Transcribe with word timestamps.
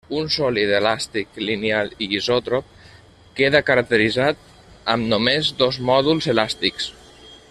Un 0.19 0.29
sòlid 0.35 0.71
elàstic 0.77 1.35
lineal 1.49 1.91
i 2.05 2.07
isòtrop 2.21 2.71
queda 3.41 3.61
caracteritzat 3.69 4.41
amb 4.95 5.13
només 5.15 5.53
dos 5.61 5.79
mòduls 5.91 6.31
elàstics. 6.35 6.91